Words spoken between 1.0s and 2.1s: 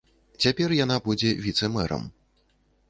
будзе віцэ-мэрам.